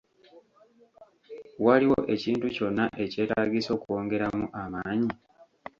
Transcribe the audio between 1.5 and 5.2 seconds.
Waliwo ekintu kyonna ekyetaagisa okwongeramu amaanyi?